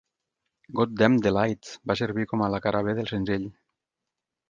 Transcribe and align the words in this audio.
"Goddamn 0.79 1.19
the 1.27 1.33
Light" 1.37 1.71
va 1.93 1.99
servir 2.01 2.29
com 2.35 2.47
la 2.57 2.63
cara 2.67 2.85
b 2.91 2.99
del 3.01 3.15
senzill. 3.17 3.51